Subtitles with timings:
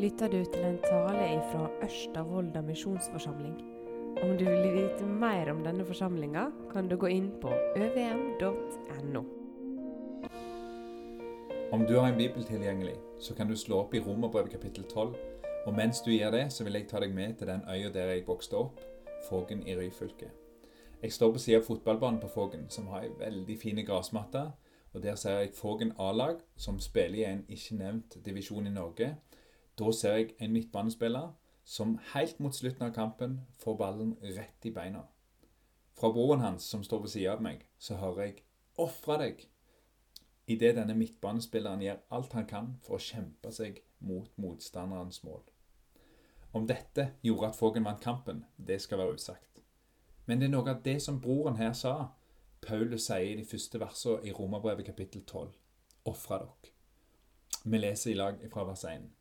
[0.00, 2.22] lytter du til en tale fra Ørsta
[2.64, 3.56] misjonsforsamling.
[4.22, 9.22] Om du vil vite mer om denne forsamlinga, kan du gå inn på øvm.no.
[11.72, 15.14] Om du har en bibel tilgjengelig, så kan du slå opp i Romerbrevet kapittel 12.
[15.66, 18.14] Og mens du gjør det, så vil jeg ta deg med til den øya der
[18.14, 18.80] jeg vokste opp,
[19.28, 20.30] Fågen i Ryfylke.
[21.02, 24.46] Jeg står på sida av fotballbanen på Fågen, som har ei veldig fin gressmatte.
[24.94, 29.16] Og der ser jeg Fågen A-lag, som spiller i en ikke nevnt divisjon i Norge.
[29.80, 31.30] Da ser jeg en midtbanespiller
[31.64, 35.06] som helt mot slutten av kampen får ballen rett i beina.
[35.96, 38.42] Fra broren hans, som står ved sida av meg, så hører jeg
[38.76, 39.46] 'ofre deg'
[40.46, 45.42] idet denne midtbanespilleren gjør alt han kan for å kjempe seg mot motstanderens mål.
[46.52, 49.62] Om dette gjorde at Fågen vant kampen, det skal være usagt.
[50.26, 52.08] Men det er noe av det som broren her sa,
[52.60, 55.48] Paulus sier i de første versene i Romerbrevet kapittel 12.
[56.04, 56.74] Ofre dere.
[57.64, 59.19] Vi leser i lag fra vers 1.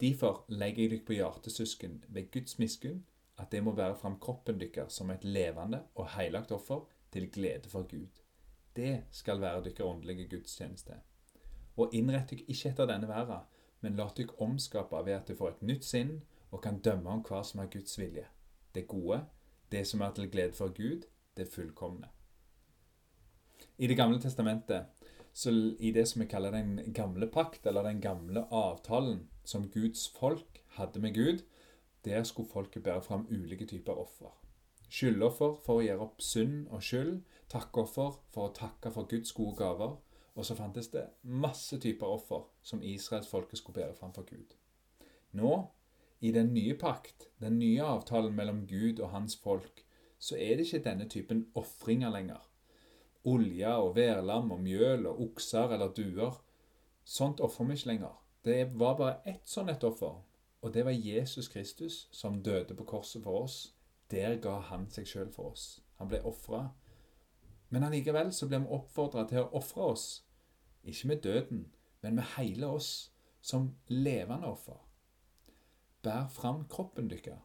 [0.00, 3.04] Derfor legger jeg dere på hjertesøsken ved Guds miskunn,
[3.38, 7.68] at det må være fram kroppen deres som et levende og heilagt offer til glede
[7.68, 8.22] for Gud.
[8.76, 10.94] Det skal være deres åndelige gudstjeneste.
[11.76, 13.44] Og innrett dere ikke etter denne verden,
[13.80, 16.14] men la dere omskape ved at dere får et nytt sinn
[16.50, 18.26] og kan dømme om hva som er Guds vilje.
[18.74, 19.20] Det gode,
[19.72, 22.08] det som er til glede for Gud, det fullkomne.
[23.78, 24.86] I Det gamle testamentet,
[25.32, 30.08] så i det som vi kaller den gamle pakt, eller den gamle avtalen som Guds
[30.08, 31.42] folk hadde med Gud,
[32.04, 34.32] der skulle folket bære fram ulike typer offer.
[34.90, 37.20] Skyldoffer for å gjøre opp synd og skyld,
[37.50, 39.98] takkoffer for å takke for Guds gode gaver,
[40.34, 44.56] og så fantes det masse typer offer som israelsfolket skulle bære fram for Gud.
[45.38, 45.52] Nå,
[46.20, 49.84] i den nye pakt, den nye avtalen mellom Gud og hans folk,
[50.18, 52.49] så er det ikke denne typen ofringer lenger
[53.24, 56.40] olje og værlam og mjøl og okser eller duer.
[57.04, 58.16] Sånt ofrer vi ikke lenger.
[58.44, 60.22] Det var bare ett sånn et offer,
[60.62, 63.74] og det var Jesus Kristus som døde på korset for oss.
[64.10, 65.80] Der ga han seg sjøl for oss.
[66.00, 66.70] Han ble ofra.
[67.70, 70.06] Men allikevel så blir vi oppfordra til å ofre oss.
[70.82, 71.66] Ikke med døden,
[72.02, 74.80] men med hele oss, som levende offer.
[76.02, 77.40] Bær fram kroppen deres,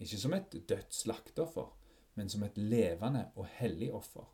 [0.00, 1.68] ikke som et dødt slakteoffer,
[2.16, 4.24] men som et levende og hellig offer.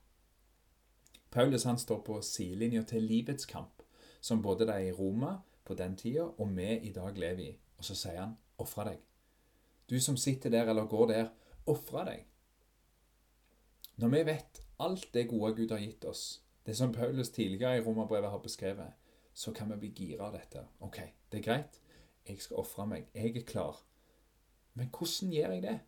[1.36, 3.82] Paulus han står på sidelinja til livets kamp,
[4.24, 5.34] som både de i Roma
[5.68, 7.50] på den tida og vi i dag lever i.
[7.76, 9.02] Og så sier han, 'Ofre deg'.
[9.90, 11.28] Du som sitter der eller går der,
[11.66, 12.24] ofre deg.
[13.96, 17.80] Når vi vet alt det gode Gud har gitt oss, det som Paulus tidligere i
[17.80, 18.92] Romerbrevet har beskrevet,
[19.34, 20.64] så kan vi bli gira av dette.
[20.80, 20.96] Ok,
[21.32, 21.80] det er greit.
[22.28, 23.06] Jeg skal ofre meg.
[23.14, 23.84] Jeg er klar.
[24.74, 25.80] Men hvordan gjør jeg det?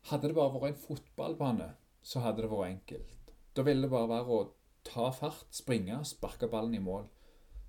[0.00, 3.17] Hadde det bare vært en fotballbane, så hadde det vært enkelt.
[3.58, 4.42] Da ville det bare være å
[4.86, 7.08] ta fart, springe, sparke ballen i mål.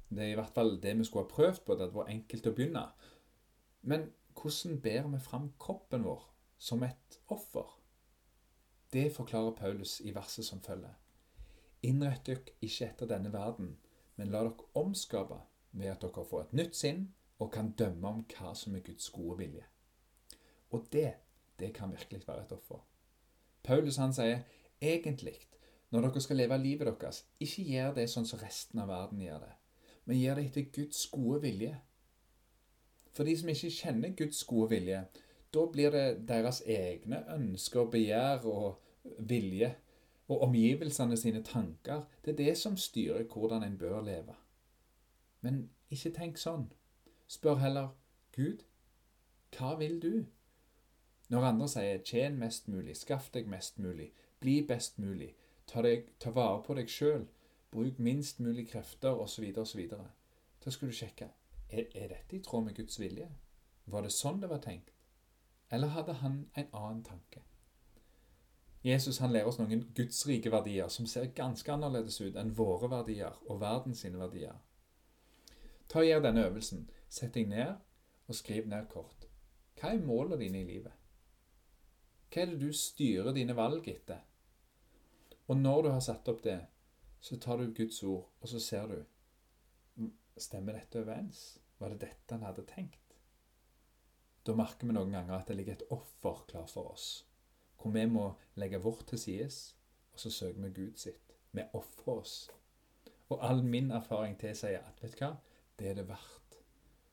[0.09, 1.73] Det er i hvert fall det vi skulle ha prøvd på.
[1.73, 2.83] Det hadde vært enkelt å begynne.
[3.89, 4.05] Men
[4.37, 6.27] hvordan bærer vi fram kroppen vår
[6.61, 7.73] som et offer?
[8.93, 10.93] Det forklarer Paulus i verset som følger.
[11.81, 13.77] Innrett dere ikke etter denne verden,
[14.15, 15.41] men la dere omskape
[15.71, 17.05] ved at dere får et nytt sinn
[17.41, 19.65] og kan dømme om hva som er Guds gode vilje.
[20.69, 21.15] Og det,
[21.57, 22.85] det kan virkelig være et offer.
[23.65, 24.43] Paulus han sier
[24.81, 25.39] egentlig
[25.89, 29.39] når dere skal leve livet deres, ikke gjør det sånn som resten av verden gjør
[29.45, 29.53] det,
[30.05, 31.73] men gjør det etter Guds gode vilje.
[33.13, 35.03] For de som ikke kjenner Guds gode vilje,
[35.53, 38.81] da blir det deres egne ønsker, begjær og
[39.17, 39.71] vilje
[40.29, 42.03] og omgivelsene sine tanker.
[42.25, 44.35] Det er det som styrer hvordan en bør leve.
[45.41, 46.67] Men ikke tenk sånn.
[47.29, 47.89] Spør heller
[48.35, 48.61] Gud,
[49.57, 50.25] hva vil du?
[51.29, 55.33] Når andre sier 'tjen mest mulig', 'skaff deg mest mulig', 'bli best mulig',
[55.69, 57.27] Ta, deg, ta vare på deg sjøl.
[57.69, 59.83] Bruk minst mulig krefter, osv., osv.
[60.63, 61.29] Da skal du sjekke
[61.69, 63.29] er, er dette i tråd med Guds vilje.
[63.85, 64.89] Var det sånn det var tenkt?
[65.69, 67.43] Eller hadde han en annen tanke?
[68.83, 73.35] Jesus han lærer oss noen gudsrike verdier som ser ganske annerledes ut enn våre verdier
[73.49, 74.55] og verdens verdier.
[75.89, 76.87] Ta og Gjør denne øvelsen.
[77.09, 77.75] Sett deg ned
[78.29, 79.25] og skriv ned kort.
[79.79, 80.93] Hva er målene dine i livet?
[82.29, 84.21] Hva er det du styrer dine valg etter?
[85.49, 86.59] Og når du har satt opp det,
[87.19, 88.99] så tar du Guds ord, og så ser du
[90.39, 91.57] Stemmer dette overens?
[91.79, 93.17] Var det dette han hadde tenkt?
[94.47, 97.07] Da merker vi noen ganger at det ligger et offer klar for oss,
[97.81, 99.57] hvor vi må legge vårt til sides,
[100.13, 101.35] og så søker vi Gud sitt.
[101.51, 102.35] Vi ofrer oss.
[103.29, 105.33] Og all min erfaring tilsier at vet du hva,
[105.79, 106.59] det er det verdt.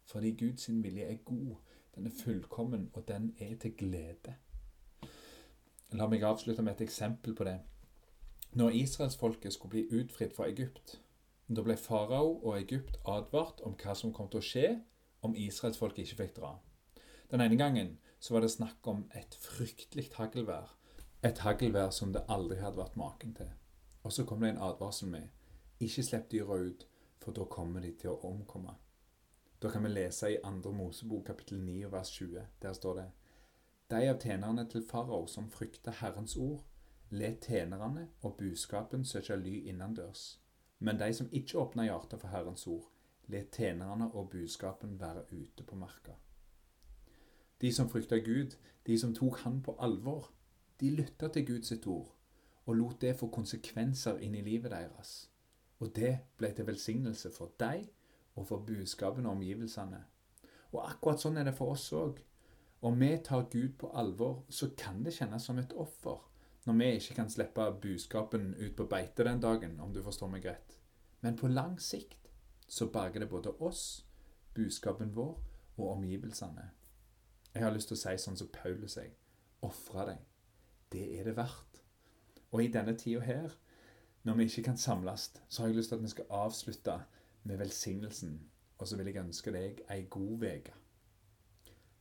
[0.06, 1.56] Fordi Guds vilje er god,
[1.94, 4.36] den er fullkommen, og den er til glede.
[5.98, 7.58] La meg avslutte med et eksempel på det.
[8.52, 11.00] Når israelsfolket skulle bli utfridd fra Egypt,
[11.48, 14.68] da ble farao og Egypt advart om hva som kom til å skje
[15.26, 16.56] om israelsfolket ikke fikk dra.
[17.30, 20.72] Den ene gangen så var det snakk om et fryktelig haglvær.
[21.22, 23.50] Et haglvær som det aldri hadde vært maken til.
[24.02, 25.28] Og så kom det en advarsel med
[25.82, 26.86] ikke slipp dyra ut,
[27.20, 28.72] for da kommer de til å omkomme.
[29.62, 30.72] Da kan vi lese i 2.
[30.72, 32.46] Mosebok kapittel 9 vers 20.
[32.62, 33.06] Der står det
[33.90, 36.62] De av tjenerne til farao som frykter Herrens ord,
[37.10, 40.40] let tjenerne og buskapen søke ly innendørs.
[40.78, 42.90] Men de som ikke åpna hjertet for Herrens ord,
[43.28, 46.12] let tjenerne og buskapen være ute på marka.
[47.60, 48.56] De som frykta Gud,
[48.86, 50.32] de som tok Han på alvor,
[50.80, 52.12] de lytta til Guds ord
[52.66, 55.30] og lot det få konsekvenser inn i livet deres.
[55.78, 57.86] Og det ble til velsignelse for deg
[58.34, 60.02] og for budskapen og omgivelsene.
[60.72, 62.18] Og akkurat sånn er det for oss òg.
[62.82, 66.18] Om vi tar Gud på alvor, så kan det kjennes som et offer
[66.66, 70.46] når vi ikke kan slippe buskapen ut på beite den dagen, om du forstår meg
[70.48, 70.78] rett.
[71.22, 72.28] Men på lang sikt
[72.68, 74.06] så berger det både oss,
[74.54, 75.36] buskapen vår
[75.76, 76.70] og omgivelsene.
[77.54, 79.14] Jeg har lyst til å si sånn som Paulus sier,
[79.64, 80.24] ofre deg.
[80.92, 81.80] Det er det verdt.
[82.50, 83.54] Og i denne tida her,
[84.26, 86.98] når vi ikke kan samles, så har jeg lyst til at vi skal avslutte
[87.46, 88.40] med velsignelsen.
[88.78, 90.74] Og så vil jeg ønske deg ei god uke.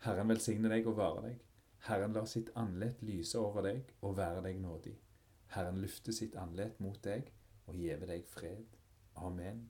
[0.06, 1.38] Herren velsigne deg og vare deg.
[1.86, 4.96] Herren lar sitt andlet lyse over deg og være deg nådig.
[5.54, 7.30] Herren løfter sitt andlet mot deg
[7.70, 8.66] og gjeve deg fred.
[9.22, 9.68] Amen.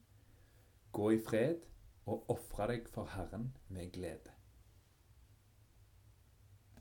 [0.96, 1.66] Gå i fred
[2.06, 4.35] og ofre deg for Herren med glede.